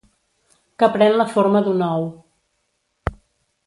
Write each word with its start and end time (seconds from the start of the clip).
Que 0.77 0.89
pren 0.95 1.15
la 1.21 1.27
forma 1.35 1.63
d'un 1.69 1.87
ou. 1.91 2.11